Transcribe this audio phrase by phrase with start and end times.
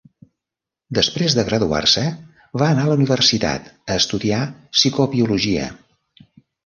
[0.97, 2.05] Després de graduar-se,
[2.61, 4.41] va anar a la universitat a estudiar
[4.77, 5.69] psicobiologia.